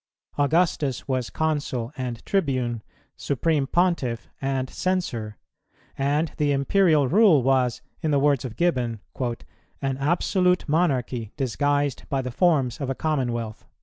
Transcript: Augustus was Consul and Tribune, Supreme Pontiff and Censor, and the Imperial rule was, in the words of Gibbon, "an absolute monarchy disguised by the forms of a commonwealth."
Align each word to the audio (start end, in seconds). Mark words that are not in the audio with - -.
Augustus 0.39 1.07
was 1.07 1.29
Consul 1.29 1.91
and 1.95 2.25
Tribune, 2.25 2.81
Supreme 3.15 3.67
Pontiff 3.67 4.29
and 4.41 4.67
Censor, 4.67 5.37
and 5.95 6.31
the 6.37 6.51
Imperial 6.51 7.07
rule 7.07 7.43
was, 7.43 7.83
in 8.01 8.09
the 8.09 8.17
words 8.17 8.43
of 8.43 8.55
Gibbon, 8.55 8.99
"an 9.79 9.97
absolute 9.97 10.67
monarchy 10.67 11.33
disguised 11.37 12.05
by 12.09 12.23
the 12.23 12.31
forms 12.31 12.81
of 12.81 12.89
a 12.89 12.95
commonwealth." 12.95 13.67